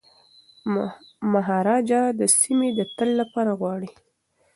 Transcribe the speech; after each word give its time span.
مهاراجا 1.33 2.01
دا 2.19 2.27
سیمي 2.39 2.69
د 2.77 2.79
تل 2.97 3.09
لپاره 3.21 3.51
غواړي. 3.59 3.89